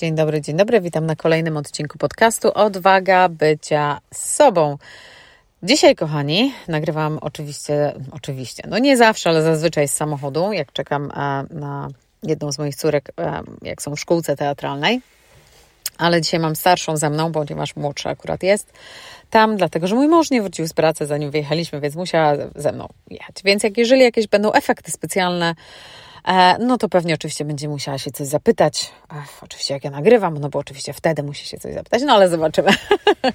Dzień 0.00 0.14
dobry, 0.14 0.40
dzień 0.40 0.56
dobry. 0.56 0.80
Witam 0.80 1.06
na 1.06 1.16
kolejnym 1.16 1.56
odcinku 1.56 1.98
podcastu 1.98 2.52
Odwaga 2.54 3.28
bycia 3.28 4.00
sobą. 4.14 4.78
Dzisiaj, 5.62 5.96
kochani, 5.96 6.54
nagrywam 6.68 7.18
oczywiście, 7.18 7.92
oczywiście, 8.12 8.62
no 8.68 8.78
nie 8.78 8.96
zawsze, 8.96 9.30
ale 9.30 9.42
zazwyczaj 9.42 9.88
z 9.88 9.94
samochodu, 9.94 10.52
jak 10.52 10.72
czekam 10.72 11.10
e, 11.10 11.44
na 11.54 11.88
jedną 12.22 12.52
z 12.52 12.58
moich 12.58 12.76
córek, 12.76 13.12
e, 13.18 13.42
jak 13.62 13.82
są 13.82 13.96
w 13.96 14.00
szkółce 14.00 14.36
teatralnej. 14.36 15.00
Ale 15.98 16.20
dzisiaj 16.20 16.40
mam 16.40 16.56
starszą 16.56 16.96
ze 16.96 17.10
mną, 17.10 17.32
ponieważ 17.32 17.76
młodsza 17.76 18.10
akurat 18.10 18.42
jest 18.42 18.72
tam, 19.30 19.56
dlatego 19.56 19.86
że 19.86 19.94
mój 19.94 20.08
mąż 20.08 20.30
nie 20.30 20.42
wrócił 20.42 20.68
z 20.68 20.72
pracy, 20.72 21.06
zanim 21.06 21.30
wyjechaliśmy, 21.30 21.80
więc 21.80 21.96
musiała 21.96 22.34
ze 22.56 22.72
mną 22.72 22.88
jechać. 23.10 23.36
Więc 23.44 23.62
jak 23.62 23.78
jeżeli 23.78 24.02
jakieś 24.02 24.26
będą 24.26 24.52
efekty 24.52 24.90
specjalne, 24.90 25.54
no 26.58 26.78
to 26.78 26.88
pewnie 26.88 27.14
oczywiście 27.14 27.44
będzie 27.44 27.68
musiała 27.68 27.98
się 27.98 28.10
coś 28.10 28.26
zapytać. 28.26 28.90
Ech, 29.12 29.42
oczywiście 29.42 29.74
jak 29.74 29.84
ja 29.84 29.90
nagrywam, 29.90 30.38
no 30.38 30.48
bo 30.48 30.58
oczywiście 30.58 30.92
wtedy 30.92 31.22
musi 31.22 31.46
się 31.46 31.58
coś 31.58 31.74
zapytać, 31.74 32.02
no 32.06 32.12
ale 32.12 32.28
zobaczymy. 32.28 32.70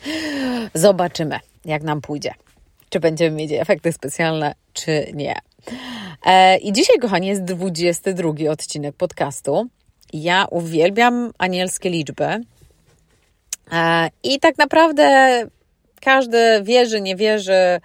zobaczymy, 0.73 1.39
jak 1.65 1.83
nam 1.83 2.01
pójdzie. 2.01 2.33
Czy 2.89 2.99
będziemy 2.99 3.35
mieć 3.35 3.51
efekty 3.51 3.91
specjalne, 3.91 4.55
czy 4.73 5.11
nie. 5.13 5.35
E, 6.25 6.57
I 6.57 6.73
dzisiaj, 6.73 6.97
kochani, 6.99 7.27
jest 7.27 7.43
22 7.43 8.51
odcinek 8.51 8.95
podcastu. 8.95 9.67
Ja 10.13 10.45
uwielbiam 10.51 11.31
anielskie 11.37 11.89
liczby. 11.89 12.25
E, 13.71 14.09
I 14.23 14.39
tak 14.39 14.57
naprawdę 14.57 15.41
każdy 16.01 16.61
wierzy, 16.63 17.01
nie 17.01 17.15
wierzy, 17.15 17.81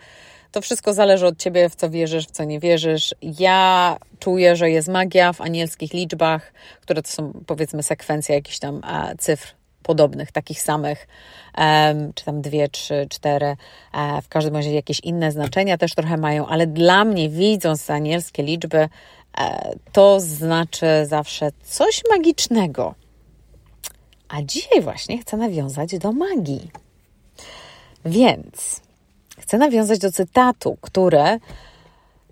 to 0.52 0.60
wszystko 0.60 0.95
zależy 0.95 1.27
od 1.27 1.38
ciebie, 1.38 1.68
w 1.68 1.74
co 1.74 1.90
wierzysz, 1.90 2.27
w 2.27 2.30
co 2.30 2.45
nie 2.45 2.60
wierzysz. 2.60 3.14
Ja 3.22 3.96
czuję, 4.18 4.56
że 4.56 4.70
jest 4.70 4.88
magia 4.88 5.32
w 5.32 5.40
anielskich 5.40 5.92
liczbach, 5.92 6.52
które 6.80 7.02
to 7.02 7.10
są 7.10 7.32
powiedzmy 7.46 7.82
sekwencja 7.82 8.34
jakichś 8.34 8.59
tam 8.59 8.80
e, 8.84 9.14
cyfr 9.18 9.54
podobnych, 9.82 10.32
takich 10.32 10.62
samych, 10.62 11.06
czy 12.15 12.24
tam 12.24 12.40
dwie, 12.40 12.68
trzy, 12.68 13.06
cztery, 13.10 13.56
e, 13.95 14.23
w 14.23 14.28
każdym 14.28 14.56
razie 14.56 14.74
jakieś 14.74 15.01
inne 15.01 15.32
znaczenia 15.32 15.78
też 15.78 15.95
trochę 15.95 16.16
mają, 16.16 16.46
ale 16.46 16.66
dla 16.66 17.04
mnie, 17.04 17.28
widząc 17.28 17.90
anielskie 17.90 18.43
liczby, 18.43 18.78
e, 19.38 19.71
to 19.93 20.21
znaczy 20.21 20.87
zawsze 21.06 21.51
coś 21.62 22.02
magicznego. 22.10 22.95
A 24.28 24.43
dzisiaj 24.43 24.82
właśnie 24.82 25.18
chcę 25.18 25.37
nawiązać 25.37 25.98
do 25.98 26.12
magii. 26.12 26.71
Więc 28.04 28.80
chcę 29.51 29.59
nawiązać 29.59 29.98
do 29.98 30.12
cytatu, 30.12 30.76
które 30.80 31.38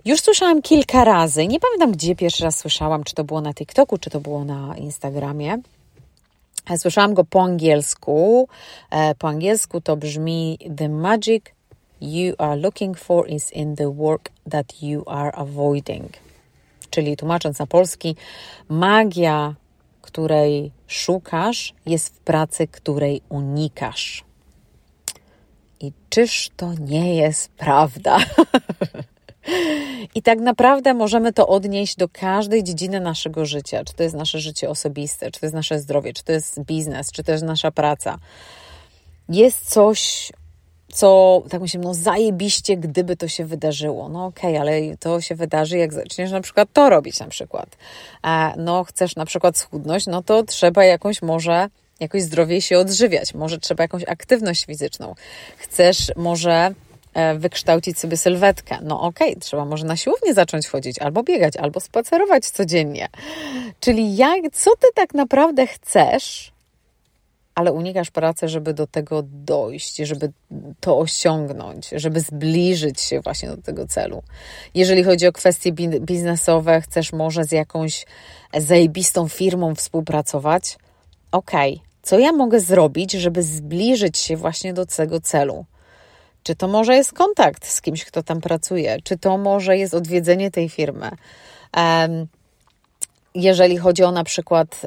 już 0.04 0.20
słyszałam 0.20 0.62
kilka 0.62 1.04
razy. 1.04 1.46
Nie 1.46 1.60
pamiętam, 1.60 1.92
gdzie 1.92 2.16
pierwszy 2.16 2.44
raz 2.44 2.58
słyszałam, 2.58 3.04
czy 3.04 3.14
to 3.14 3.24
było 3.24 3.40
na 3.40 3.54
TikToku, 3.54 3.98
czy 3.98 4.10
to 4.10 4.20
było 4.20 4.44
na 4.44 4.76
Instagramie. 4.76 5.58
E, 6.70 6.78
słyszałam 6.78 7.14
go 7.14 7.24
po 7.24 7.42
angielsku. 7.42 8.48
E, 8.90 9.14
po 9.14 9.28
angielsku 9.28 9.80
to 9.80 9.96
brzmi: 9.96 10.58
The 10.76 10.88
magic 10.88 11.44
you 12.00 12.34
are 12.38 12.56
looking 12.56 12.98
for 12.98 13.28
is 13.28 13.52
in 13.52 13.76
the 13.76 13.94
work 13.94 14.30
that 14.50 14.82
you 14.82 15.02
are 15.06 15.32
avoiding. 15.32 16.10
Czyli 16.90 17.16
tłumacząc 17.16 17.58
na 17.58 17.66
polski, 17.66 18.16
magia, 18.68 19.54
której 20.02 20.72
szukasz, 20.86 21.74
jest 21.86 22.08
w 22.08 22.18
pracy, 22.18 22.66
której 22.66 23.22
unikasz. 23.28 24.27
I 25.80 25.92
czyż 26.10 26.50
to 26.56 26.74
nie 26.80 27.16
jest 27.16 27.48
prawda? 27.48 28.18
I 30.14 30.22
tak 30.22 30.38
naprawdę 30.38 30.94
możemy 30.94 31.32
to 31.32 31.48
odnieść 31.48 31.96
do 31.96 32.08
każdej 32.08 32.64
dziedziny 32.64 33.00
naszego 33.00 33.46
życia. 33.46 33.84
Czy 33.84 33.94
to 33.94 34.02
jest 34.02 34.14
nasze 34.14 34.38
życie 34.38 34.70
osobiste, 34.70 35.30
czy 35.30 35.40
to 35.40 35.46
jest 35.46 35.54
nasze 35.54 35.78
zdrowie, 35.78 36.12
czy 36.12 36.24
to 36.24 36.32
jest 36.32 36.60
biznes, 36.60 37.12
czy 37.12 37.24
to 37.24 37.32
jest 37.32 37.44
nasza 37.44 37.70
praca. 37.70 38.18
Jest 39.28 39.70
coś, 39.70 40.32
co, 40.92 41.42
tak 41.50 41.60
myślę, 41.60 41.80
no 41.80 41.94
zajebiście, 41.94 42.76
gdyby 42.76 43.16
to 43.16 43.28
się 43.28 43.44
wydarzyło. 43.44 44.08
No 44.08 44.26
okej, 44.26 44.50
okay, 44.50 44.60
ale 44.60 44.96
to 44.96 45.20
się 45.20 45.34
wydarzy, 45.34 45.78
jak 45.78 45.92
zaczniesz 45.92 46.30
na 46.30 46.40
przykład 46.40 46.68
to 46.72 46.90
robić 46.90 47.20
na 47.20 47.28
przykład. 47.28 47.76
No 48.56 48.84
chcesz 48.84 49.16
na 49.16 49.24
przykład 49.24 49.58
schudnąć, 49.58 50.06
no 50.06 50.22
to 50.22 50.42
trzeba 50.42 50.84
jakąś 50.84 51.22
może 51.22 51.68
jakoś 52.00 52.22
zdrowiej 52.22 52.62
się 52.62 52.78
odżywiać. 52.78 53.34
Może 53.34 53.58
trzeba 53.58 53.84
jakąś 53.84 54.04
aktywność 54.04 54.64
fizyczną. 54.64 55.14
Chcesz 55.56 56.12
może 56.16 56.74
e, 57.14 57.34
wykształcić 57.34 57.98
sobie 57.98 58.16
sylwetkę. 58.16 58.78
No 58.82 59.00
okej, 59.00 59.30
okay, 59.30 59.40
trzeba 59.40 59.64
może 59.64 59.86
na 59.86 59.96
siłownię 59.96 60.34
zacząć 60.34 60.66
chodzić, 60.66 60.98
albo 60.98 61.22
biegać, 61.22 61.56
albo 61.56 61.80
spacerować 61.80 62.50
codziennie. 62.50 63.08
Czyli 63.80 64.16
jak, 64.16 64.52
co 64.52 64.70
ty 64.76 64.86
tak 64.94 65.14
naprawdę 65.14 65.66
chcesz, 65.66 66.52
ale 67.58 67.72
unikasz 67.72 68.10
pracy, 68.10 68.48
żeby 68.48 68.74
do 68.74 68.86
tego 68.86 69.22
dojść, 69.26 69.96
żeby 69.96 70.32
to 70.80 70.98
osiągnąć, 70.98 71.88
żeby 71.92 72.20
zbliżyć 72.20 73.00
się 73.00 73.20
właśnie 73.20 73.48
do 73.48 73.62
tego 73.62 73.86
celu. 73.86 74.22
Jeżeli 74.74 75.04
chodzi 75.04 75.26
o 75.26 75.32
kwestie 75.32 75.72
biznesowe, 76.00 76.80
chcesz 76.80 77.12
może 77.12 77.44
z 77.44 77.52
jakąś 77.52 78.06
zajebistą 78.58 79.28
firmą 79.28 79.74
współpracować, 79.74 80.78
okej, 81.32 81.74
okay, 81.74 81.87
co 82.08 82.18
ja 82.18 82.32
mogę 82.32 82.60
zrobić, 82.60 83.12
żeby 83.12 83.42
zbliżyć 83.42 84.18
się 84.18 84.36
właśnie 84.36 84.74
do 84.74 84.86
tego 84.86 85.20
celu? 85.20 85.64
Czy 86.42 86.54
to 86.54 86.68
może 86.68 86.94
jest 86.94 87.12
kontakt 87.12 87.66
z 87.66 87.80
kimś, 87.80 88.04
kto 88.04 88.22
tam 88.22 88.40
pracuje? 88.40 88.96
Czy 89.04 89.18
to 89.18 89.38
może 89.38 89.76
jest 89.76 89.94
odwiedzenie 89.94 90.50
tej 90.50 90.68
firmy? 90.68 91.10
Jeżeli 93.34 93.78
chodzi 93.78 94.04
o 94.04 94.12
na 94.12 94.24
przykład 94.24 94.86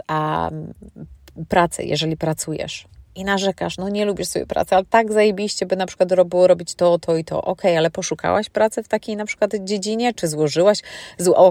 pracę, 1.50 1.84
jeżeli 1.84 2.18
pracujesz 2.18 2.86
i 3.16 3.24
narzekasz, 3.24 3.78
no 3.78 3.90
nie 3.90 4.06
lubisz 4.06 4.28
swojej 4.28 4.48
pracy, 4.48 4.76
ale 4.76 4.86
tak 4.86 5.14
zajebiście 5.14 5.66
by 5.66 5.76
na 5.76 5.86
przykład 5.86 6.10
było 6.26 6.48
robić 6.48 6.76
to, 6.76 7.00
to 7.00 7.18
i 7.18 7.24
to. 7.24 7.42
Ok, 7.42 7.66
ale 7.66 7.92
poszukałaś 7.92 8.50
pracy 8.50 8.84
w 8.84 8.88
takiej 8.88 9.16
na 9.16 9.26
przykład 9.26 9.52
dziedzinie, 9.64 10.14
czy 10.14 10.28
złożyłaś, 10.28 10.80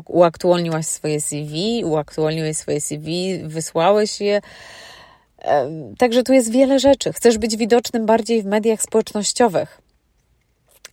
uaktualniłaś 0.07 0.87
swoje 0.87 1.21
CV, 1.21 1.85
uaktualniłeś 1.85 2.57
swoje 2.57 2.81
CV, 2.81 3.39
wysłałeś 3.45 4.21
je, 4.21 4.41
Także 5.99 6.23
tu 6.23 6.33
jest 6.33 6.51
wiele 6.51 6.79
rzeczy. 6.79 7.13
Chcesz 7.13 7.39
być 7.39 7.57
widocznym 7.57 8.07
bardziej 8.07 8.43
w 8.43 8.47
mediach 8.47 8.83
społecznościowych, 8.83 9.81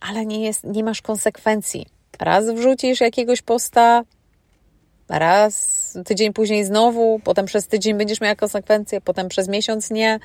ale 0.00 0.26
nie, 0.26 0.44
jest, 0.44 0.64
nie 0.64 0.84
masz 0.84 1.02
konsekwencji. 1.02 1.86
Raz 2.20 2.50
wrzucisz 2.50 3.00
jakiegoś 3.00 3.42
posta, 3.42 4.02
raz 5.08 5.78
tydzień 6.04 6.32
później 6.32 6.64
znowu, 6.64 7.20
potem 7.24 7.46
przez 7.46 7.66
tydzień 7.66 7.96
będziesz 7.96 8.20
miała 8.20 8.34
konsekwencje, 8.34 9.00
potem 9.00 9.28
przez 9.28 9.48
miesiąc 9.48 9.90
nie. 9.90 10.18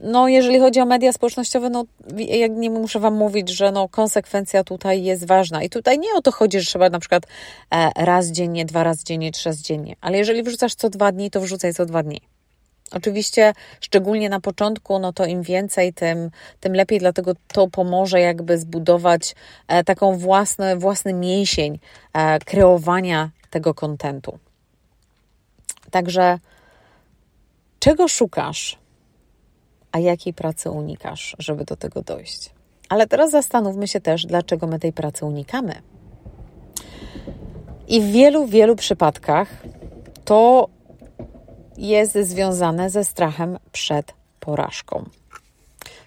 No, 0.00 0.28
jeżeli 0.28 0.60
chodzi 0.60 0.80
o 0.80 0.86
media 0.86 1.12
społecznościowe, 1.12 1.70
no, 1.70 1.84
jak 2.16 2.52
nie 2.52 2.70
muszę 2.70 3.00
Wam 3.00 3.14
mówić, 3.14 3.48
że 3.48 3.72
no, 3.72 3.88
konsekwencja 3.88 4.64
tutaj 4.64 5.02
jest 5.02 5.26
ważna. 5.26 5.62
I 5.62 5.70
tutaj 5.70 5.98
nie 5.98 6.14
o 6.14 6.22
to 6.22 6.32
chodzi, 6.32 6.60
że 6.60 6.66
trzeba 6.66 6.90
na 6.90 6.98
przykład 6.98 7.22
e, 7.70 7.90
raz 7.96 8.26
dziennie, 8.26 8.64
dwa 8.64 8.84
razy 8.84 9.04
dziennie, 9.04 9.32
trzy 9.32 9.48
razy 9.48 9.62
dziennie. 9.62 9.96
Ale 10.00 10.18
jeżeli 10.18 10.42
wrzucasz 10.42 10.74
co 10.74 10.90
dwa 10.90 11.12
dni, 11.12 11.30
to 11.30 11.40
wrzucaj 11.40 11.74
co 11.74 11.86
dwa 11.86 12.02
dni. 12.02 12.20
Oczywiście, 12.94 13.52
szczególnie 13.80 14.28
na 14.28 14.40
początku, 14.40 14.98
no 14.98 15.12
to 15.12 15.26
im 15.26 15.42
więcej, 15.42 15.92
tym, 15.92 16.30
tym 16.60 16.74
lepiej, 16.74 16.98
dlatego 16.98 17.32
to 17.48 17.68
pomoże 17.68 18.20
jakby 18.20 18.58
zbudować 18.58 19.34
e, 19.68 19.84
taką 19.84 20.18
własny, 20.18 20.76
własny 20.76 21.14
mięsień 21.14 21.78
e, 22.12 22.38
kreowania 22.38 23.30
tego 23.50 23.74
kontentu. 23.74 24.38
Także 25.90 26.38
czego 27.78 28.08
szukasz, 28.08 28.78
a 29.92 29.98
jakiej 29.98 30.34
pracy 30.34 30.70
unikasz, 30.70 31.36
żeby 31.38 31.64
do 31.64 31.76
tego 31.76 32.02
dojść? 32.02 32.50
Ale 32.88 33.06
teraz 33.06 33.30
zastanówmy 33.30 33.88
się 33.88 34.00
też, 34.00 34.26
dlaczego 34.26 34.66
my 34.66 34.78
tej 34.78 34.92
pracy 34.92 35.24
unikamy. 35.24 35.82
I 37.88 38.00
w 38.00 38.04
wielu, 38.04 38.46
wielu 38.46 38.76
przypadkach 38.76 39.48
to 40.24 40.68
jest 41.76 42.12
związane 42.12 42.90
ze 42.90 43.04
strachem 43.04 43.58
przed 43.72 44.12
porażką. 44.40 45.04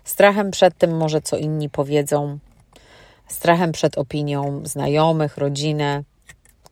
Strachem 0.03 0.51
przed 0.51 0.77
tym 0.77 0.97
może, 0.97 1.21
co 1.21 1.37
inni 1.37 1.69
powiedzą, 1.69 2.39
strachem 3.27 3.71
przed 3.71 3.97
opinią 3.97 4.61
znajomych, 4.65 5.37
rodziny, 5.37 6.03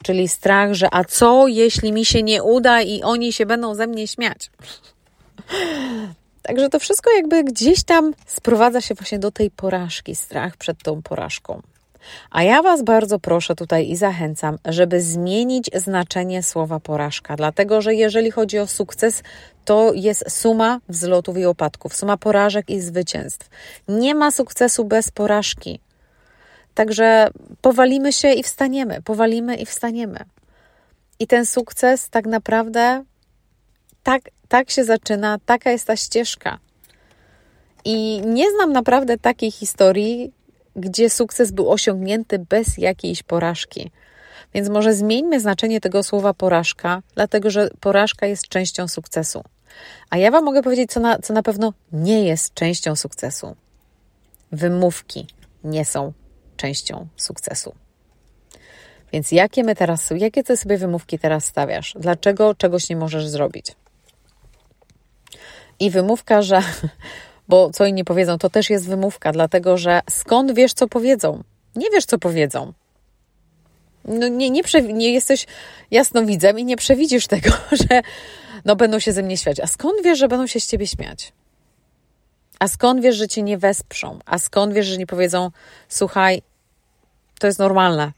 czyli 0.03 0.27
strach, 0.27 0.73
że 0.73 0.87
a 0.91 1.03
co, 1.03 1.47
jeśli 1.47 1.91
mi 1.91 2.05
się 2.05 2.23
nie 2.23 2.43
uda 2.43 2.81
i 2.81 3.01
oni 3.01 3.33
się 3.33 3.45
będą 3.45 3.75
ze 3.75 3.87
mnie 3.87 4.07
śmiać. 4.07 4.51
Także 6.41 6.69
to 6.69 6.79
wszystko 6.79 7.11
jakby 7.11 7.43
gdzieś 7.43 7.83
tam 7.83 8.13
sprowadza 8.25 8.81
się 8.81 8.95
właśnie 8.95 9.19
do 9.19 9.31
tej 9.31 9.51
porażki, 9.51 10.15
strach 10.15 10.57
przed 10.57 10.83
tą 10.83 11.01
porażką. 11.01 11.61
A 12.31 12.43
ja 12.43 12.61
Was 12.61 12.83
bardzo 12.83 13.19
proszę 13.19 13.55
tutaj 13.55 13.89
i 13.89 13.95
zachęcam, 13.95 14.57
żeby 14.65 15.01
zmienić 15.01 15.69
znaczenie 15.75 16.43
słowa 16.43 16.79
porażka, 16.79 17.35
dlatego 17.35 17.81
że 17.81 17.95
jeżeli 17.95 18.31
chodzi 18.31 18.59
o 18.59 18.67
sukces, 18.67 19.23
to 19.65 19.93
jest 19.93 20.31
suma 20.31 20.79
wzlotów 20.89 21.37
i 21.37 21.45
opadków, 21.45 21.95
suma 21.95 22.17
porażek 22.17 22.69
i 22.69 22.81
zwycięstw. 22.81 23.49
Nie 23.87 24.15
ma 24.15 24.31
sukcesu 24.31 24.85
bez 24.85 25.11
porażki. 25.11 25.79
Także 26.73 27.27
powalimy 27.61 28.13
się 28.13 28.33
i 28.33 28.43
wstaniemy, 28.43 29.01
powalimy 29.01 29.55
i 29.55 29.65
wstaniemy. 29.65 30.19
I 31.19 31.27
ten 31.27 31.45
sukces 31.45 32.09
tak 32.09 32.25
naprawdę 32.25 33.03
tak, 34.03 34.21
tak 34.47 34.71
się 34.71 34.83
zaczyna, 34.83 35.37
taka 35.45 35.71
jest 35.71 35.87
ta 35.87 35.95
ścieżka. 35.95 36.59
I 37.85 38.21
nie 38.25 38.51
znam 38.51 38.71
naprawdę 38.71 39.17
takiej 39.17 39.51
historii, 39.51 40.31
gdzie 40.75 41.09
sukces 41.09 41.51
był 41.51 41.71
osiągnięty 41.71 42.39
bez 42.39 42.77
jakiejś 42.77 43.23
porażki. 43.23 43.91
Więc 44.53 44.69
może 44.69 44.93
zmieńmy 44.93 45.39
znaczenie 45.39 45.81
tego 45.81 46.03
słowa 46.03 46.33
porażka, 46.33 47.01
dlatego 47.15 47.49
że 47.49 47.69
porażka 47.79 48.25
jest 48.25 48.47
częścią 48.47 48.87
sukcesu. 48.87 49.43
A 50.09 50.17
ja 50.17 50.31
Wam 50.31 50.43
mogę 50.43 50.63
powiedzieć, 50.63 50.91
co 50.91 50.99
na, 50.99 51.19
co 51.19 51.33
na 51.33 51.43
pewno 51.43 51.73
nie 51.91 52.25
jest 52.25 52.53
częścią 52.53 52.95
sukcesu. 52.95 53.55
Wymówki 54.51 55.27
nie 55.63 55.85
są 55.85 56.13
częścią 56.57 57.07
sukcesu. 57.15 57.75
Więc 59.13 59.31
jakie 59.31 59.63
my 59.63 59.75
teraz, 59.75 60.09
jakie 60.17 60.43
ty 60.43 60.57
sobie 60.57 60.77
wymówki 60.77 61.19
teraz 61.19 61.45
stawiasz? 61.45 61.93
Dlaczego 61.99 62.55
czegoś 62.55 62.89
nie 62.89 62.95
możesz 62.95 63.27
zrobić? 63.27 63.75
I 65.79 65.91
wymówka, 65.91 66.41
że, 66.41 66.61
bo 67.47 67.69
co 67.69 67.85
inni 67.85 68.03
powiedzą, 68.03 68.37
to 68.37 68.49
też 68.49 68.69
jest 68.69 68.87
wymówka, 68.87 69.31
dlatego 69.31 69.77
że 69.77 70.01
skąd 70.09 70.53
wiesz, 70.53 70.73
co 70.73 70.87
powiedzą? 70.87 71.43
Nie 71.75 71.89
wiesz, 71.89 72.05
co 72.05 72.17
powiedzą. 72.17 72.73
No 74.05 74.27
nie, 74.27 74.49
nie, 74.49 74.61
nie 74.93 75.13
jesteś 75.13 75.45
jasnowidzem 75.91 76.59
i 76.59 76.65
nie 76.65 76.77
przewidzisz 76.77 77.27
tego, 77.35 77.49
że 77.71 78.01
no 78.65 78.75
będą 78.75 78.99
się 78.99 79.13
ze 79.13 79.23
mnie 79.23 79.37
śmiać. 79.37 79.59
A 79.59 79.67
skąd 79.67 80.03
wiesz, 80.03 80.19
że 80.19 80.27
będą 80.27 80.47
się 80.47 80.59
z 80.59 80.67
ciebie 80.67 80.87
śmiać? 80.87 81.33
A 82.59 82.67
skąd 82.67 83.01
wiesz, 83.01 83.15
że 83.15 83.27
cię 83.27 83.41
nie 83.41 83.57
wesprzą? 83.57 84.19
A 84.25 84.39
skąd 84.39 84.73
wiesz, 84.73 84.85
że 84.85 84.97
nie 84.97 85.07
powiedzą, 85.07 85.51
słuchaj, 85.89 86.41
to 87.39 87.47
jest 87.47 87.59
normalne, 87.59 88.11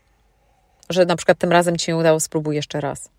że 0.89 1.05
na 1.05 1.15
przykład 1.15 1.37
tym 1.37 1.51
razem 1.51 1.77
ci 1.77 1.91
nie 1.91 1.97
udało, 1.97 2.19
spróbuj 2.19 2.55
jeszcze 2.55 2.81
raz. 2.81 3.09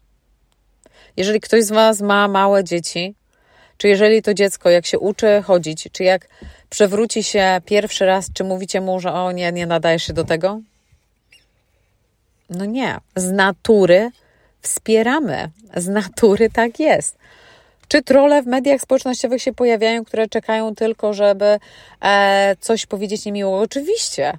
Jeżeli 1.16 1.40
ktoś 1.40 1.64
z 1.64 1.70
Was 1.70 2.00
ma 2.00 2.28
małe 2.28 2.64
dzieci, 2.64 3.14
czy 3.78 3.88
jeżeli 3.88 4.22
to 4.22 4.34
dziecko, 4.34 4.70
jak 4.70 4.86
się 4.86 4.98
uczy 4.98 5.42
chodzić, 5.44 5.88
czy 5.92 6.04
jak 6.04 6.28
przewróci 6.70 7.22
się 7.22 7.60
pierwszy 7.64 8.06
raz, 8.06 8.32
czy 8.32 8.44
mówicie 8.44 8.80
mu, 8.80 9.00
że 9.00 9.12
o 9.12 9.32
nie, 9.32 9.52
nie 9.52 9.66
nadajesz 9.66 10.02
się 10.02 10.12
do 10.12 10.24
tego? 10.24 10.60
No 12.50 12.64
nie. 12.64 12.96
Z 13.16 13.32
natury 13.32 14.10
wspieramy. 14.60 15.50
Z 15.76 15.88
natury 15.88 16.50
tak 16.50 16.80
jest. 16.80 17.18
Czy 17.88 18.02
trole 18.02 18.42
w 18.42 18.46
mediach 18.46 18.80
społecznościowych 18.80 19.42
się 19.42 19.52
pojawiają, 19.52 20.04
które 20.04 20.28
czekają 20.28 20.74
tylko, 20.74 21.14
żeby 21.14 21.58
e, 22.02 22.56
coś 22.60 22.86
powiedzieć 22.86 23.24
niemiło? 23.24 23.60
Oczywiście. 23.60 24.38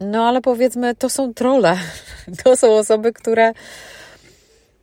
No 0.00 0.28
ale 0.28 0.40
powiedzmy, 0.40 0.94
to 0.94 1.10
są 1.10 1.34
trole. 1.34 1.76
To 2.44 2.56
są 2.56 2.72
osoby, 2.72 3.12
które 3.12 3.52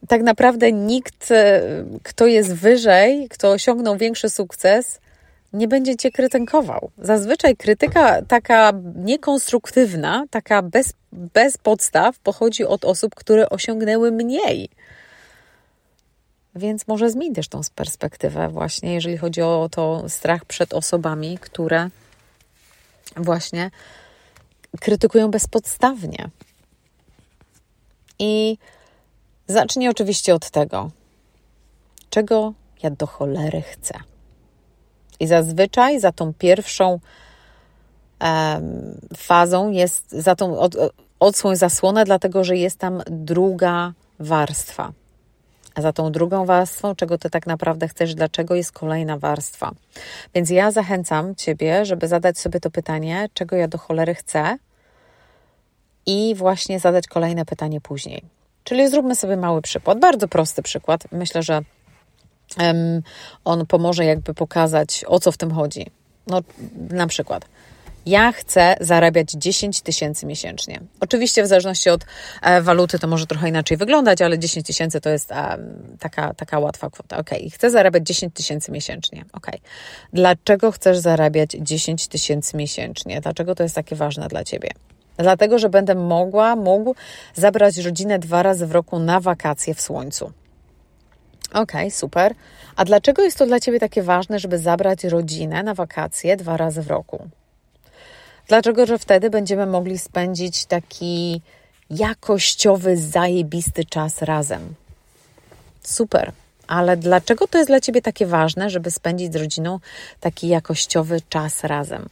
tak 0.07 0.21
naprawdę 0.21 0.71
nikt, 0.71 1.31
e, 1.31 1.61
kto 2.03 2.27
jest 2.27 2.53
wyżej, 2.53 3.27
kto 3.29 3.51
osiągnął 3.51 3.97
większy 3.97 4.29
sukces, 4.29 4.99
nie 5.53 5.67
będzie 5.67 5.95
cię 5.95 6.11
krytykował. 6.11 6.91
Zazwyczaj 6.97 7.55
krytyka 7.55 8.21
taka 8.21 8.71
niekonstruktywna, 8.95 10.25
taka 10.29 10.61
bez, 10.61 10.93
bez 11.11 11.57
podstaw, 11.57 12.19
pochodzi 12.19 12.65
od 12.65 12.85
osób, 12.85 13.15
które 13.15 13.49
osiągnęły 13.49 14.11
mniej. 14.11 14.69
Więc 16.55 16.87
może 16.87 17.09
zmień 17.09 17.33
też 17.33 17.47
tą 17.47 17.61
perspektywę, 17.75 18.49
właśnie 18.49 18.93
jeżeli 18.93 19.17
chodzi 19.17 19.41
o 19.41 19.69
to 19.71 20.09
strach 20.09 20.45
przed 20.45 20.73
osobami, 20.73 21.37
które 21.37 21.89
właśnie 23.17 23.71
krytykują 24.79 25.31
bezpodstawnie. 25.31 26.29
I 28.19 28.57
zacznij 29.51 29.89
oczywiście 29.89 30.35
od 30.35 30.49
tego, 30.49 30.91
czego 32.09 32.53
ja 32.83 32.89
do 32.89 33.07
cholery 33.07 33.61
chcę. 33.61 33.93
I 35.19 35.27
zazwyczaj 35.27 35.99
za 35.99 36.11
tą 36.11 36.33
pierwszą 36.33 36.99
fazą 39.17 39.71
jest, 39.71 40.11
za 40.11 40.35
tą 40.35 40.59
od, 40.59 40.75
odsłoń 41.19 41.55
zasłonę, 41.55 42.05
dlatego 42.05 42.43
że 42.43 42.57
jest 42.57 42.79
tam 42.79 43.01
druga 43.09 43.93
warstwa. 44.19 44.91
A 45.75 45.81
za 45.81 45.93
tą 45.93 46.11
drugą 46.11 46.45
warstwą, 46.45 46.95
czego 46.95 47.17
ty 47.17 47.29
tak 47.29 47.47
naprawdę 47.47 47.87
chcesz, 47.87 48.15
dlaczego 48.15 48.55
jest 48.55 48.71
kolejna 48.71 49.17
warstwa. 49.17 49.71
Więc 50.33 50.49
ja 50.49 50.71
zachęcam 50.71 51.35
ciebie, 51.35 51.85
żeby 51.85 52.07
zadać 52.07 52.39
sobie 52.39 52.59
to 52.59 52.71
pytanie, 52.71 53.29
czego 53.33 53.55
ja 53.55 53.67
do 53.67 53.77
cholery 53.77 54.15
chcę, 54.15 54.57
i 56.05 56.35
właśnie 56.35 56.79
zadać 56.79 57.07
kolejne 57.07 57.45
pytanie 57.45 57.81
później. 57.81 58.23
Czyli 58.71 58.89
zróbmy 58.89 59.15
sobie 59.15 59.37
mały 59.37 59.61
przykład, 59.61 59.99
bardzo 59.99 60.27
prosty 60.27 60.61
przykład. 60.61 61.03
Myślę, 61.11 61.43
że 61.43 61.61
on 63.45 63.65
pomoże 63.65 64.05
jakby 64.05 64.33
pokazać, 64.33 65.05
o 65.07 65.19
co 65.19 65.31
w 65.31 65.37
tym 65.37 65.51
chodzi. 65.51 65.85
No, 66.27 66.41
na 66.89 67.07
przykład. 67.07 67.45
Ja 68.05 68.31
chcę 68.31 68.75
zarabiać 68.79 69.31
10 69.31 69.81
tysięcy 69.81 70.25
miesięcznie. 70.25 70.81
Oczywiście, 70.99 71.43
w 71.43 71.47
zależności 71.47 71.89
od 71.89 72.05
e, 72.41 72.61
waluty, 72.61 72.99
to 72.99 73.07
może 73.07 73.27
trochę 73.27 73.49
inaczej 73.49 73.77
wyglądać, 73.77 74.21
ale 74.21 74.39
10 74.39 74.65
tysięcy 74.65 75.01
to 75.01 75.09
jest 75.09 75.29
taka, 75.99 76.33
taka 76.33 76.59
łatwa 76.59 76.89
kwota. 76.89 77.17
Ok, 77.17 77.29
chcę 77.53 77.69
zarabiać 77.69 78.03
10 78.07 78.33
tysięcy 78.33 78.71
miesięcznie. 78.71 79.25
Ok, 79.33 79.47
dlaczego 80.13 80.71
chcesz 80.71 80.97
zarabiać 80.97 81.51
10 81.51 82.07
tysięcy 82.07 82.57
miesięcznie? 82.57 83.21
Dlaczego 83.21 83.55
to 83.55 83.63
jest 83.63 83.75
takie 83.75 83.95
ważne 83.95 84.27
dla 84.27 84.43
ciebie? 84.43 84.69
Dlatego, 85.17 85.59
że 85.59 85.69
będę 85.69 85.95
mogła, 85.95 86.55
mógł 86.55 86.95
zabrać 87.35 87.77
rodzinę 87.77 88.19
dwa 88.19 88.43
razy 88.43 88.67
w 88.67 88.71
roku 88.71 88.99
na 88.99 89.19
wakacje 89.19 89.73
w 89.73 89.81
słońcu. 89.81 90.31
Ok, 91.53 91.71
super. 91.89 92.35
A 92.75 92.85
dlaczego 92.85 93.21
jest 93.21 93.37
to 93.37 93.45
dla 93.45 93.59
Ciebie 93.59 93.79
takie 93.79 94.03
ważne, 94.03 94.39
żeby 94.39 94.57
zabrać 94.57 95.03
rodzinę 95.03 95.63
na 95.63 95.73
wakacje 95.73 96.37
dwa 96.37 96.57
razy 96.57 96.81
w 96.81 96.87
roku? 96.87 97.27
Dlaczego, 98.47 98.85
że 98.85 98.99
wtedy 98.99 99.29
będziemy 99.29 99.65
mogli 99.65 99.99
spędzić 99.99 100.65
taki 100.65 101.41
jakościowy, 101.89 102.97
zajebisty 102.97 103.85
czas 103.85 104.21
razem. 104.21 104.73
Super. 105.83 106.31
Ale 106.67 106.97
dlaczego 106.97 107.47
to 107.47 107.57
jest 107.57 107.69
dla 107.69 107.81
Ciebie 107.81 108.01
takie 108.01 108.25
ważne, 108.25 108.69
żeby 108.69 108.91
spędzić 108.91 109.33
z 109.33 109.35
rodziną 109.35 109.79
taki 110.19 110.47
jakościowy 110.47 111.21
czas 111.29 111.63
razem? 111.63 112.09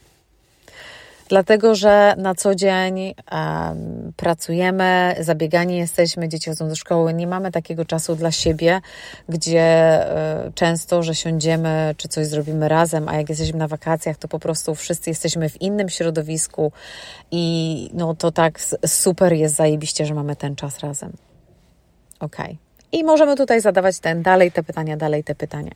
Dlatego 1.30 1.76
że 1.76 2.16
na 2.18 2.36
co 2.36 2.56
dzień 2.56 3.14
um, 3.31 4.14
pracujemy, 4.18 5.16
zabiegani 5.20 5.78
jesteśmy, 5.78 6.30
dzieci 6.30 6.50
chodzą 6.50 6.70
do 6.70 6.76
szkoły, 6.76 7.14
nie 7.14 7.28
mamy 7.28 7.52
takiego 7.52 7.86
czasu 7.86 8.16
dla 8.16 8.31
siebie, 8.31 8.81
gdzie 9.30 10.00
y, 10.48 10.52
często, 10.54 11.04
że 11.04 11.16
siądziemy 11.16 11.96
czy 11.98 12.08
coś 12.08 12.28
zrobimy 12.28 12.70
razem, 12.70 13.10
a 13.10 13.15
jak 13.15 13.30
jesteśmy 13.30 13.60
na 13.60 13.68
wakacjach, 13.68 14.18
to 14.18 14.27
po 14.27 14.39
prostu 14.39 14.75
wszyscy 14.75 15.10
jesteśmy 15.10 15.50
w 15.50 15.62
innym 15.62 15.89
środowisku 15.89 16.72
i 17.32 17.89
no 17.94 18.15
to 18.15 18.32
tak 18.32 18.60
super 18.86 19.34
jest 19.34 19.56
zajebiście, 19.56 20.06
że 20.06 20.13
mamy 20.13 20.36
ten 20.36 20.56
czas 20.56 20.80
razem. 20.80 21.13
Okej. 22.20 22.46
Okay. 22.46 22.58
I 22.92 23.03
możemy 23.03 23.36
tutaj 23.36 23.62
zadawać 23.62 24.00
ten 24.00 24.24
dalej 24.24 24.51
te 24.51 24.63
pytania, 24.63 24.98
dalej 24.98 25.24
te 25.24 25.36
pytania. 25.36 25.72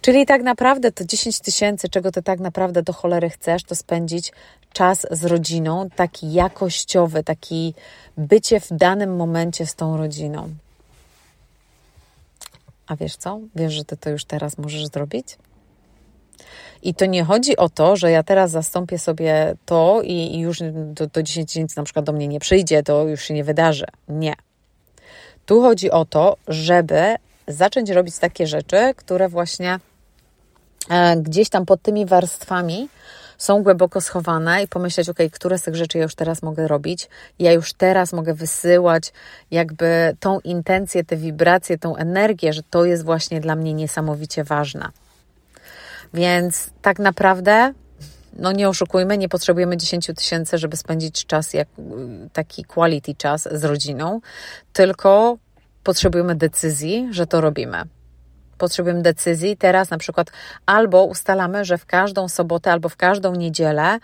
Czyli 0.00 0.26
tak 0.26 0.42
naprawdę 0.42 0.92
to 0.92 1.04
10 1.04 1.40
tysięcy, 1.40 1.88
czego 1.88 2.12
ty 2.12 2.22
tak 2.22 2.40
naprawdę 2.40 2.82
do 2.82 2.92
cholery 2.92 3.30
chcesz, 3.30 3.64
to 3.64 3.74
spędzić 3.74 4.32
czas 4.72 5.06
z 5.10 5.24
rodziną, 5.24 5.88
taki 5.96 6.32
jakościowy, 6.32 7.24
taki 7.24 7.74
bycie 8.16 8.60
w 8.60 8.68
danym 8.70 9.16
momencie 9.16 9.66
z 9.66 9.74
tą 9.74 9.96
rodziną. 9.96 10.48
A 12.86 12.96
wiesz 12.96 13.16
co? 13.16 13.40
Wiesz, 13.56 13.72
że 13.72 13.84
ty 13.84 13.96
to 13.96 14.10
już 14.10 14.24
teraz 14.24 14.58
możesz 14.58 14.86
zrobić? 14.86 15.38
I 16.82 16.94
to 16.94 17.06
nie 17.06 17.24
chodzi 17.24 17.56
o 17.56 17.68
to, 17.68 17.96
że 17.96 18.10
ja 18.10 18.22
teraz 18.22 18.50
zastąpię 18.50 18.98
sobie 18.98 19.54
to 19.66 20.02
i, 20.02 20.12
i 20.12 20.38
już 20.38 20.58
do, 20.72 21.06
do 21.06 21.22
10 21.22 21.48
tysięcy 21.48 21.76
na 21.76 21.82
przykład 21.82 22.04
do 22.04 22.12
mnie 22.12 22.28
nie 22.28 22.40
przyjdzie, 22.40 22.82
to 22.82 23.08
już 23.08 23.22
się 23.22 23.34
nie 23.34 23.44
wydarzy. 23.44 23.86
Nie. 24.08 24.34
Tu 25.46 25.62
chodzi 25.62 25.90
o 25.90 26.04
to, 26.04 26.36
żeby 26.48 27.16
zacząć 27.48 27.90
robić 27.90 28.18
takie 28.18 28.46
rzeczy, 28.46 28.94
które 28.96 29.28
właśnie 29.28 29.78
E, 30.90 31.16
gdzieś 31.16 31.48
tam 31.48 31.66
pod 31.66 31.82
tymi 31.82 32.06
warstwami 32.06 32.88
są 33.40 33.62
głęboko 33.62 34.00
schowane 34.00 34.62
i 34.62 34.68
pomyśleć, 34.68 35.08
ok, 35.08 35.18
które 35.32 35.58
z 35.58 35.62
tych 35.62 35.76
rzeczy 35.76 35.98
ja 35.98 36.02
już 36.02 36.14
teraz 36.14 36.42
mogę 36.42 36.68
robić, 36.68 37.08
ja 37.38 37.52
już 37.52 37.72
teraz 37.72 38.12
mogę 38.12 38.34
wysyłać 38.34 39.12
jakby 39.50 40.16
tą 40.20 40.40
intencję, 40.40 41.04
te 41.04 41.16
wibracje, 41.16 41.78
tą 41.78 41.96
energię, 41.96 42.52
że 42.52 42.62
to 42.62 42.84
jest 42.84 43.04
właśnie 43.04 43.40
dla 43.40 43.56
mnie 43.56 43.74
niesamowicie 43.74 44.44
ważne. 44.44 44.88
Więc 46.14 46.70
tak 46.82 46.98
naprawdę, 46.98 47.74
no 48.32 48.52
nie 48.52 48.68
oszukujmy, 48.68 49.18
nie 49.18 49.28
potrzebujemy 49.28 49.76
10 49.76 50.06
tysięcy, 50.16 50.58
żeby 50.58 50.76
spędzić 50.76 51.26
czas, 51.26 51.54
jak 51.54 51.68
taki 52.32 52.64
quality 52.64 53.14
czas 53.14 53.48
z 53.52 53.64
rodziną, 53.64 54.20
tylko 54.72 55.38
potrzebujemy 55.84 56.34
decyzji, 56.34 57.08
że 57.10 57.26
to 57.26 57.40
robimy. 57.40 57.82
Potrzebujemy 58.60 59.02
decyzji. 59.02 59.56
Teraz 59.56 59.90
na 59.90 59.98
przykład 59.98 60.30
albo 60.66 61.04
ustalamy, 61.04 61.64
że 61.64 61.78
w 61.78 61.86
każdą 61.86 62.28
sobotę 62.28 62.72
albo 62.72 62.88
w 62.88 62.96
każdą 62.96 63.34
niedzielę 63.34 63.98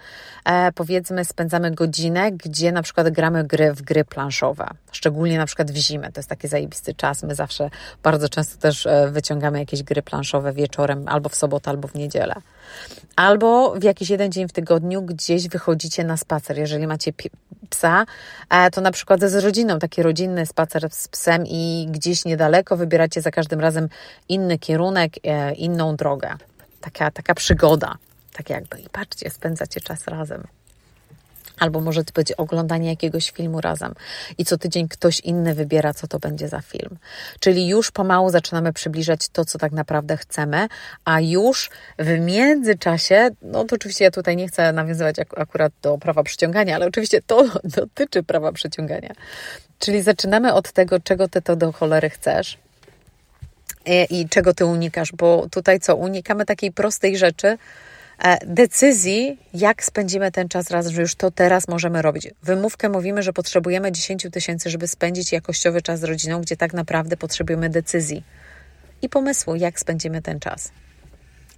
e, 0.44 0.72
powiedzmy 0.72 1.24
spędzamy 1.24 1.70
godzinę, 1.70 2.32
gdzie 2.32 2.72
na 2.72 2.82
przykład 2.82 3.10
gramy 3.10 3.44
gry 3.44 3.72
w 3.72 3.82
gry 3.82 4.04
planszowe. 4.04 4.68
Szczególnie 4.92 5.38
na 5.38 5.46
przykład 5.46 5.70
w 5.70 5.76
zimę. 5.76 6.12
To 6.12 6.18
jest 6.18 6.28
taki 6.28 6.48
zajebisty 6.48 6.94
czas. 6.94 7.22
My 7.22 7.34
zawsze 7.34 7.70
bardzo 8.02 8.28
często 8.28 8.58
też 8.58 8.86
e, 8.86 9.10
wyciągamy 9.10 9.58
jakieś 9.58 9.82
gry 9.82 10.02
planszowe 10.02 10.52
wieczorem 10.52 11.08
albo 11.08 11.28
w 11.28 11.34
sobotę, 11.34 11.70
albo 11.70 11.88
w 11.88 11.94
niedzielę. 11.94 12.34
Albo 13.16 13.74
w 13.74 13.82
jakiś 13.82 14.10
jeden 14.10 14.32
dzień 14.32 14.48
w 14.48 14.52
tygodniu 14.52 15.02
gdzieś 15.02 15.48
wychodzicie 15.48 16.04
na 16.04 16.16
spacer. 16.16 16.58
Jeżeli 16.58 16.86
macie 16.86 17.12
psa, 17.70 18.06
e, 18.50 18.70
to 18.70 18.80
na 18.80 18.90
przykład 18.90 19.20
z 19.20 19.34
rodziną, 19.34 19.78
taki 19.78 20.02
rodzinny 20.02 20.46
spacer 20.46 20.88
z 20.90 21.08
psem 21.08 21.44
i 21.46 21.86
gdzieś 21.90 22.24
niedaleko 22.24 22.76
wybieracie 22.76 23.20
za 23.20 23.30
każdym 23.30 23.60
razem 23.60 23.88
inny 24.28 24.58
kierunek, 24.58 25.12
e, 25.24 25.54
inną 25.54 25.96
drogę. 25.96 26.34
Taka, 26.80 27.10
taka 27.10 27.34
przygoda, 27.34 27.94
tak 28.32 28.50
jakby. 28.50 28.78
I 28.78 28.88
patrzcie, 28.88 29.30
spędzacie 29.30 29.80
czas 29.80 30.06
razem. 30.06 30.46
Albo 31.58 31.80
może 31.80 32.04
to 32.04 32.12
być 32.12 32.32
oglądanie 32.32 32.90
jakiegoś 32.90 33.30
filmu 33.30 33.60
razem 33.60 33.94
i 34.38 34.44
co 34.44 34.58
tydzień 34.58 34.88
ktoś 34.88 35.20
inny 35.20 35.54
wybiera, 35.54 35.94
co 35.94 36.06
to 36.06 36.18
będzie 36.18 36.48
za 36.48 36.60
film. 36.60 36.98
Czyli 37.40 37.68
już 37.68 37.90
pomału 37.90 38.30
zaczynamy 38.30 38.72
przybliżać 38.72 39.28
to, 39.28 39.44
co 39.44 39.58
tak 39.58 39.72
naprawdę 39.72 40.16
chcemy, 40.16 40.68
a 41.04 41.20
już 41.20 41.70
w 41.98 42.20
międzyczasie, 42.20 43.28
no 43.42 43.64
to 43.64 43.76
oczywiście 43.76 44.04
ja 44.04 44.10
tutaj 44.10 44.36
nie 44.36 44.48
chcę 44.48 44.72
nawiązywać 44.72 45.18
ak 45.18 45.38
akurat 45.38 45.72
do 45.82 45.98
prawa 45.98 46.22
przyciągania, 46.22 46.74
ale 46.74 46.86
oczywiście 46.86 47.22
to 47.22 47.44
dotyczy 47.78 48.22
prawa 48.22 48.52
przyciągania. 48.52 49.12
Czyli 49.78 50.02
zaczynamy 50.02 50.54
od 50.54 50.72
tego, 50.72 51.00
czego 51.00 51.28
ty 51.28 51.42
to 51.42 51.56
do 51.56 51.72
cholery 51.72 52.10
chcesz 52.10 52.58
i, 53.86 54.20
i 54.20 54.28
czego 54.28 54.54
ty 54.54 54.64
unikasz, 54.64 55.12
bo 55.12 55.46
tutaj 55.50 55.80
co, 55.80 55.96
unikamy 55.96 56.44
takiej 56.44 56.72
prostej 56.72 57.18
rzeczy, 57.18 57.48
E, 57.48 57.58
decyzji, 58.46 59.38
jak 59.54 59.84
spędzimy 59.84 60.32
ten 60.32 60.48
czas 60.48 60.70
razem, 60.70 60.94
że 60.94 61.00
już 61.00 61.14
to 61.14 61.30
teraz 61.30 61.68
możemy 61.68 62.02
robić. 62.02 62.28
Wymówkę 62.42 62.88
mówimy, 62.88 63.22
że 63.22 63.32
potrzebujemy 63.32 63.92
10 63.92 64.26
tysięcy, 64.32 64.70
żeby 64.70 64.88
spędzić 64.88 65.32
jakościowy 65.32 65.82
czas 65.82 66.00
z 66.00 66.04
rodziną, 66.04 66.40
gdzie 66.40 66.56
tak 66.56 66.74
naprawdę 66.74 67.16
potrzebujemy 67.16 67.70
decyzji 67.70 68.24
i 69.02 69.08
pomysłu, 69.08 69.56
jak 69.56 69.80
spędzimy 69.80 70.22
ten 70.22 70.40
czas. 70.40 70.70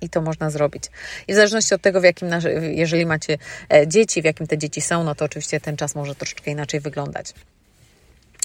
I 0.01 0.09
to 0.09 0.23
można 0.23 0.51
zrobić. 0.51 0.85
I 1.29 1.33
w 1.33 1.37
zależności 1.37 1.75
od 1.75 1.83
tego, 1.83 2.01
w 2.01 2.05
jakim, 2.05 2.29
jeżeli 2.61 3.07
macie 3.07 3.39
e, 3.73 3.87
dzieci, 3.87 4.23
w 4.23 4.25
jakim 4.25 4.47
te 4.47 4.59
dzieci 4.59 4.81
są, 4.81 5.05
no 5.05 5.15
to 5.15 5.25
oczywiście 5.25 5.61
ten 5.61 5.77
czas 5.77 5.95
może 5.95 6.15
troszeczkę 6.15 6.51
inaczej 6.51 6.81
wyglądać. 6.81 7.35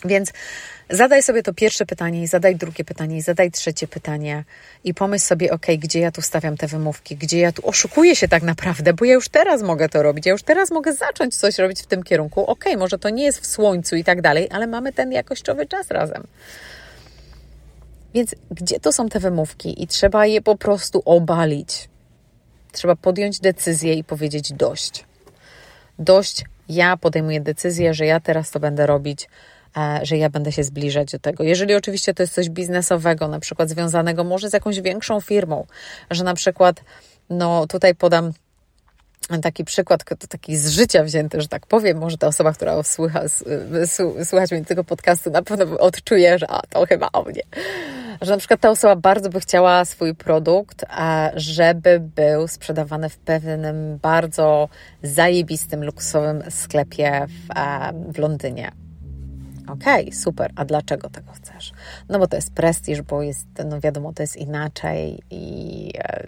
Więc 0.05 0.31
zadaj 0.89 1.24
sobie 1.24 1.43
to 1.43 1.53
pierwsze 1.53 1.86
pytanie, 1.86 2.24
i 2.24 2.27
zadaj 2.27 2.55
drugie 2.55 2.83
pytanie, 2.83 3.17
i 3.17 3.22
zadaj 3.22 3.51
trzecie 3.51 3.88
pytanie, 3.88 4.43
i 4.83 4.93
pomyśl 4.93 5.25
sobie, 5.25 5.51
ok, 5.51 5.65
gdzie 5.77 6.00
ja 6.00 6.12
tu 6.12 6.22
stawiam 6.22 6.57
te 6.57 6.67
wymówki, 6.67 7.15
gdzie 7.15 7.39
ja 7.39 7.51
tu 7.51 7.67
oszukuję 7.67 8.15
się 8.15 8.27
tak 8.27 8.43
naprawdę, 8.43 8.93
bo 8.93 9.05
ja 9.05 9.13
już 9.13 9.29
teraz 9.29 9.62
mogę 9.62 9.89
to 9.89 10.03
robić, 10.03 10.25
ja 10.25 10.31
już 10.31 10.43
teraz 10.43 10.72
mogę 10.72 10.93
zacząć 10.93 11.36
coś 11.36 11.57
robić 11.57 11.81
w 11.81 11.86
tym 11.86 12.03
kierunku. 12.03 12.45
Ok, 12.45 12.65
może 12.77 13.00
to 13.00 13.10
nie 13.10 13.24
jest 13.24 13.39
w 13.39 13.45
słońcu 13.45 13.95
i 13.95 14.03
tak 14.03 14.22
dalej, 14.22 14.48
ale 14.51 14.67
mamy 14.67 14.93
ten 14.93 15.12
jakościowy 15.12 15.65
czas 15.65 15.91
razem. 15.91 16.24
Więc 18.13 18.36
gdzie 18.51 18.79
to 18.79 18.91
są 18.91 19.10
te 19.10 19.19
wymówki? 19.19 19.83
I 19.83 19.88
trzeba 19.88 20.25
je 20.25 20.41
po 20.41 20.57
prostu 20.57 21.01
obalić. 21.05 21.89
Trzeba 22.72 22.95
podjąć 22.95 23.39
decyzję 23.39 23.93
i 23.93 24.03
powiedzieć 24.03 24.53
dość. 24.53 25.05
Dość, 26.00 26.43
ja 26.69 26.98
podejmuję 26.98 27.41
decyzję, 27.41 27.93
że 27.93 28.05
ja 28.05 28.19
teraz 28.19 28.51
to 28.51 28.60
będę 28.60 28.88
robić 28.88 29.27
że 30.01 30.17
ja 30.17 30.29
będę 30.29 30.51
się 30.51 30.63
zbliżać 30.63 31.11
do 31.11 31.19
tego. 31.19 31.43
Jeżeli 31.43 31.75
oczywiście 31.75 32.13
to 32.13 32.23
jest 32.23 32.33
coś 32.33 32.49
biznesowego, 32.49 33.27
na 33.27 33.39
przykład 33.39 33.69
związanego 33.69 34.23
może 34.23 34.49
z 34.49 34.53
jakąś 34.53 34.81
większą 34.81 35.21
firmą, 35.21 35.65
że 36.11 36.23
na 36.23 36.33
przykład, 36.33 36.83
no 37.29 37.67
tutaj 37.67 37.95
podam 37.95 38.31
taki 39.41 39.63
przykład, 39.63 40.03
taki 40.29 40.57
z 40.57 40.69
życia 40.69 41.03
wzięty, 41.03 41.41
że 41.41 41.47
tak 41.47 41.67
powiem, 41.67 41.97
może 41.97 42.17
ta 42.17 42.27
osoba, 42.27 42.53
która 42.53 42.83
słucha, 42.83 43.21
słuchać 44.23 44.51
mnie 44.51 44.65
tego 44.65 44.83
podcastu, 44.83 45.31
na 45.31 45.41
pewno 45.41 45.79
odczuje, 45.79 46.39
że 46.39 46.51
a, 46.51 46.61
to 46.69 46.85
chyba 46.85 47.09
o 47.13 47.23
mnie. 47.23 47.41
Że 48.21 48.31
na 48.31 48.37
przykład 48.37 48.59
ta 48.59 48.69
osoba 48.69 48.95
bardzo 48.95 49.29
by 49.29 49.39
chciała 49.39 49.85
swój 49.85 50.15
produkt, 50.15 50.85
żeby 51.35 51.99
był 52.15 52.47
sprzedawany 52.47 53.09
w 53.09 53.17
pewnym 53.17 53.97
bardzo 53.97 54.69
zajebistym, 55.03 55.83
luksusowym 55.83 56.43
sklepie 56.49 57.25
w, 57.27 57.47
w 58.13 58.17
Londynie. 58.17 58.82
Okej, 59.67 60.03
okay, 60.08 60.20
super. 60.20 60.51
A 60.55 60.65
dlaczego 60.65 61.10
tego 61.10 61.32
chcesz? 61.32 61.72
No 62.10 62.20
bo 62.20 62.27
to 62.27 62.36
jest 62.36 62.53
prestiż, 62.53 63.01
bo 63.01 63.22
jest, 63.22 63.48
no 63.65 63.79
wiadomo, 63.79 64.13
to 64.13 64.24
jest 64.24 64.36
inaczej 64.36 65.20
i 65.29 65.91
e, 65.98 66.27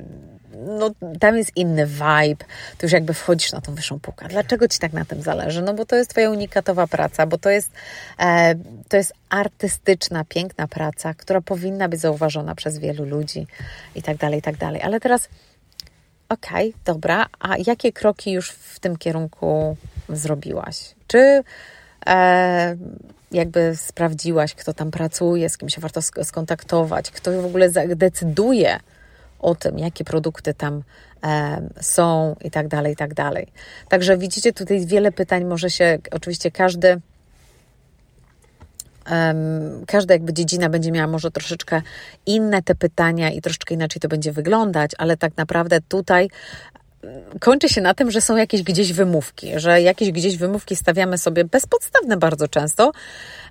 no, 0.68 0.92
tam 1.20 1.38
jest 1.38 1.52
inny 1.56 1.86
vibe. 1.86 2.46
Ty 2.78 2.86
już 2.86 2.92
jakby 2.92 3.14
wchodzisz 3.14 3.52
na 3.52 3.62
tą 3.62 3.76
wyższą 3.76 4.00
półkę. 4.00 4.28
Dlaczego 4.28 4.68
ci 4.68 4.80
tak 4.80 4.94
na 4.94 5.06
tym 5.06 5.22
zależy? 5.22 5.62
No 5.62 5.74
bo 5.74 5.86
to 5.86 5.96
jest 5.96 6.10
twoja 6.10 6.30
unikatowa 6.30 6.88
praca, 6.88 7.28
bo 7.28 7.38
to 7.38 7.50
jest, 7.50 7.72
e, 8.20 8.56
to 8.90 8.98
jest 8.98 9.14
artystyczna, 9.30 10.24
piękna 10.30 10.68
praca, 10.68 11.14
która 11.14 11.42
powinna 11.42 11.90
być 11.90 12.00
zauważona 12.00 12.56
przez 12.56 12.78
wielu 12.78 13.06
ludzi 13.06 13.48
i 13.96 14.02
tak 14.02 14.18
dalej, 14.18 14.40
i 14.40 14.42
tak 14.42 14.58
dalej. 14.58 14.82
Ale 14.82 15.00
teraz 15.00 15.30
okej, 16.30 16.70
okay, 16.70 16.82
dobra, 16.86 17.26
a 17.40 17.56
jakie 17.68 17.92
kroki 17.92 18.32
już 18.32 18.52
w 18.52 18.80
tym 18.80 18.98
kierunku 18.98 19.78
zrobiłaś? 20.10 20.96
Czy 21.08 21.44
jakby 23.32 23.76
sprawdziłaś, 23.76 24.56
kto 24.56 24.74
tam 24.74 24.92
pracuje, 24.92 25.50
z 25.50 25.58
kim 25.58 25.70
się 25.70 25.82
warto 25.82 26.02
skontaktować, 26.24 27.12
kto 27.12 27.42
w 27.42 27.46
ogóle 27.46 27.70
decyduje 27.96 28.80
o 29.40 29.56
tym, 29.56 29.80
jakie 29.80 30.04
produkty 30.04 30.54
tam 30.54 30.84
e, 31.24 31.62
są 31.82 32.36
i 32.42 32.52
tak 32.52 32.68
dalej, 32.68 32.94
i 32.94 32.96
tak 32.96 33.14
dalej. 33.14 33.48
Także 33.90 34.18
widzicie 34.18 34.54
tutaj 34.54 34.86
wiele 34.86 35.12
pytań, 35.12 35.46
może 35.46 35.70
się 35.70 36.00
oczywiście 36.12 36.52
każdy 36.52 37.02
każda 39.88 40.14
jakby 40.14 40.34
dziedzina 40.34 40.70
będzie 40.70 40.92
miała 40.92 41.08
może 41.08 41.32
troszeczkę 41.32 41.82
inne 42.26 42.62
te 42.62 42.76
pytania 42.76 43.32
i 43.32 43.42
troszeczkę 43.42 43.74
inaczej 43.74 44.00
to 44.00 44.08
będzie 44.08 44.32
wyglądać, 44.32 44.92
ale 44.98 45.18
tak 45.18 45.38
naprawdę 45.38 45.82
tutaj 45.82 46.30
kończy 47.40 47.70
się 47.70 47.82
na 47.82 47.94
tym, 47.94 48.12
że 48.12 48.22
są 48.22 48.36
jakieś 48.36 48.64
gdzieś 48.64 48.94
wymówki, 48.94 49.52
że 49.56 49.82
jakieś 49.82 50.12
gdzieś 50.12 50.38
wymówki 50.38 50.76
stawiamy 50.76 51.18
sobie 51.18 51.46
bezpodstawne 51.46 52.18
bardzo 52.18 52.48
często, 52.48 52.92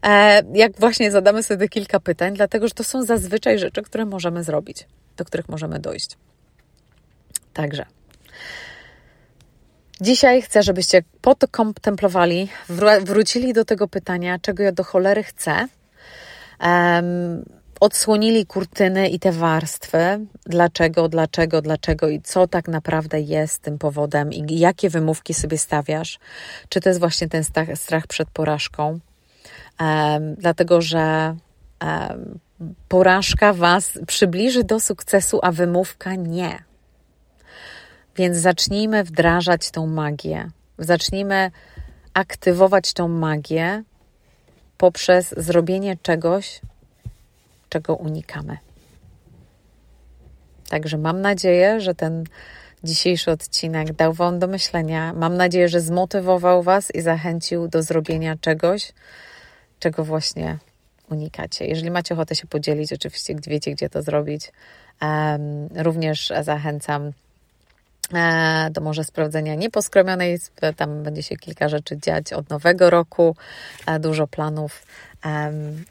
e, 0.02 0.42
jak 0.54 0.80
właśnie 0.80 1.10
zadamy 1.10 1.42
sobie 1.42 1.68
kilka 1.68 2.00
pytań, 2.00 2.34
dlatego 2.34 2.68
że 2.68 2.74
to 2.74 2.84
są 2.84 3.02
zazwyczaj 3.02 3.58
rzeczy, 3.58 3.82
które 3.82 4.04
możemy 4.04 4.44
zrobić, 4.44 4.86
do 5.16 5.24
których 5.24 5.48
możemy 5.48 5.78
dojść. 5.78 6.16
Także. 7.52 7.86
Dzisiaj 10.00 10.42
chcę, 10.42 10.62
żebyście 10.62 11.02
kontemplowali, 11.50 12.48
wrócili 13.04 13.52
do 13.52 13.64
tego 13.64 13.88
pytania, 13.88 14.38
czego 14.38 14.62
ja 14.62 14.72
do 14.72 14.84
cholery 14.84 15.22
chcę. 15.22 15.68
Odsłonili 17.80 18.46
kurtyny 18.46 19.08
i 19.08 19.18
te 19.18 19.32
warstwy, 19.32 20.26
dlaczego, 20.46 21.08
dlaczego, 21.08 21.62
dlaczego 21.62 22.08
i 22.08 22.20
co 22.20 22.46
tak 22.46 22.68
naprawdę 22.68 23.20
jest 23.20 23.62
tym 23.62 23.78
powodem 23.78 24.32
i 24.32 24.58
jakie 24.58 24.90
wymówki 24.90 25.34
sobie 25.34 25.58
stawiasz. 25.58 26.18
Czy 26.68 26.80
to 26.80 26.88
jest 26.88 27.00
właśnie 27.00 27.28
ten 27.28 27.44
strach 27.74 28.06
przed 28.08 28.30
porażką? 28.30 28.98
Um, 29.80 30.34
dlatego, 30.34 30.80
że 30.80 31.36
um, 31.82 32.38
porażka 32.88 33.52
Was 33.52 33.98
przybliży 34.06 34.64
do 34.64 34.80
sukcesu, 34.80 35.38
a 35.42 35.52
wymówka 35.52 36.14
nie. 36.14 36.64
Więc 38.16 38.36
zacznijmy 38.36 39.04
wdrażać 39.04 39.70
tą 39.70 39.86
magię. 39.86 40.50
Zacznijmy 40.78 41.50
aktywować 42.14 42.92
tą 42.92 43.08
magię 43.08 43.82
poprzez 44.76 45.34
zrobienie 45.36 45.96
czegoś, 46.02 46.60
czego 47.74 47.94
unikamy. 47.94 48.58
Także 50.68 50.98
mam 50.98 51.20
nadzieję, 51.20 51.80
że 51.80 51.94
ten 51.94 52.24
dzisiejszy 52.84 53.30
odcinek 53.30 53.92
dał 53.92 54.12
Wam 54.12 54.38
do 54.38 54.46
myślenia. 54.46 55.12
Mam 55.12 55.36
nadzieję, 55.36 55.68
że 55.68 55.80
zmotywował 55.80 56.62
Was 56.62 56.94
i 56.94 57.00
zachęcił 57.00 57.68
do 57.68 57.82
zrobienia 57.82 58.36
czegoś, 58.40 58.92
czego 59.78 60.04
właśnie 60.04 60.58
unikacie. 61.10 61.66
Jeżeli 61.66 61.90
macie 61.90 62.14
ochotę 62.14 62.34
się 62.34 62.46
podzielić, 62.46 62.92
oczywiście 62.92 63.34
wiecie, 63.46 63.70
gdzie 63.70 63.90
to 63.90 64.02
zrobić. 64.02 64.52
Również 65.76 66.32
zachęcam 66.42 67.12
e, 68.14 68.68
do 68.70 68.80
może 68.80 69.04
sprawdzenia 69.04 69.54
nieposkromionej. 69.54 70.38
Tam 70.76 71.02
będzie 71.02 71.22
się 71.22 71.36
kilka 71.36 71.68
rzeczy 71.68 71.98
dziać 71.98 72.32
od 72.32 72.50
nowego 72.50 72.90
roku, 72.90 73.36
e, 73.86 73.98
dużo 73.98 74.26
planów, 74.26 74.86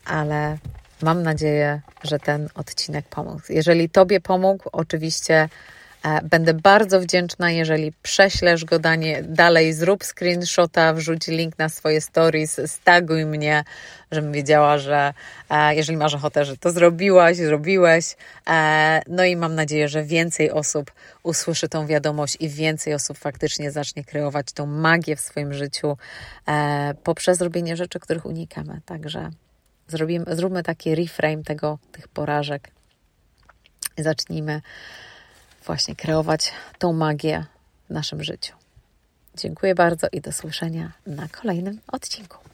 ale 0.06 0.58
Mam 1.04 1.24
nadzieję, 1.24 1.82
że 2.04 2.20
ten 2.20 2.50
odcinek 2.56 3.06
pomógł. 3.10 3.42
Jeżeli 3.50 3.90
Tobie 3.90 4.20
pomógł, 4.20 4.70
oczywiście 4.72 5.50
E, 6.04 6.22
będę 6.22 6.54
bardzo 6.54 7.00
wdzięczna, 7.00 7.52
jeżeli 7.52 7.92
prześlesz 8.02 8.66
go 8.66 8.80
danie, 8.80 9.24
dalej, 9.24 9.74
zrób 9.74 10.04
screenshota, 10.04 10.94
wrzuć 10.94 11.28
link 11.28 11.58
na 11.58 11.70
swoje 11.70 12.02
stories, 12.02 12.62
staguj 12.66 13.26
mnie, 13.26 13.64
żebym 14.12 14.32
wiedziała, 14.32 14.78
że 14.78 15.14
e, 15.50 15.76
jeżeli 15.76 15.98
masz 15.98 16.14
ochotę, 16.14 16.46
że 16.46 16.58
to 16.58 16.72
zrobiłaś, 16.72 17.38
zrobiłeś. 17.38 18.16
E, 18.50 19.02
no 19.08 19.24
i 19.24 19.36
mam 19.36 19.56
nadzieję, 19.56 19.88
że 19.88 20.04
więcej 20.04 20.52
osób 20.52 20.92
usłyszy 21.24 21.70
tą 21.70 21.88
wiadomość 21.88 22.38
i 22.40 22.50
więcej 22.50 22.94
osób 22.94 23.18
faktycznie 23.18 23.72
zacznie 23.72 24.04
kreować 24.04 24.46
tą 24.54 24.66
magię 24.66 25.16
w 25.16 25.20
swoim 25.20 25.54
życiu 25.54 25.98
poprzez 27.04 27.42
robienie 27.42 27.76
rzeczy, 27.78 28.00
których 28.00 28.26
unikamy. 28.26 28.82
Także 28.86 29.30
zrobimy, 29.88 30.26
zróbmy 30.36 30.64
taki 30.64 30.96
reframe 30.96 31.44
tego, 31.44 31.80
tych 31.92 32.08
porażek 32.08 32.72
zacznijmy 33.98 34.62
właśnie 35.66 35.96
kreować 35.96 36.52
tą 36.80 36.94
magię 36.94 37.46
w 37.90 37.94
naszym 37.94 38.24
życiu. 38.24 38.56
Dziękuję 39.38 39.76
bardzo 39.76 40.08
i 40.12 40.22
do 40.22 40.32
słyszenia 40.32 40.92
na 41.08 41.28
kolejnym 41.28 41.80
odcinku. 41.88 42.53